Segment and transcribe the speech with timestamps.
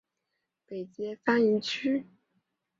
[0.65, 2.07] 北接番禺区。